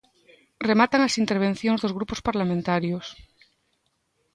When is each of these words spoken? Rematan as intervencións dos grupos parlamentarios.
Rematan 0.69 1.01
as 1.07 1.17
intervencións 1.23 1.79
dos 1.81 1.95
grupos 1.97 2.23
parlamentarios. 2.27 3.05